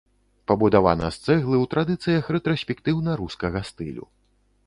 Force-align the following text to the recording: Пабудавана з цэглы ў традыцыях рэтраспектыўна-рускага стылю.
Пабудавана 0.51 1.09
з 1.17 1.19
цэглы 1.25 1.57
ў 1.63 1.69
традыцыях 1.75 2.31
рэтраспектыўна-рускага 2.37 3.59
стылю. 3.71 4.05